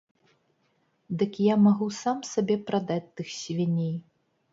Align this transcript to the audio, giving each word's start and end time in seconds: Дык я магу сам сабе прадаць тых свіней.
Дык 1.19 1.33
я 1.53 1.57
магу 1.65 1.87
сам 1.97 2.23
сабе 2.29 2.55
прадаць 2.71 3.13
тых 3.21 3.27
свіней. 3.41 3.93